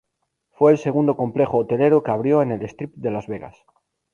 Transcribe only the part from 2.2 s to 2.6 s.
en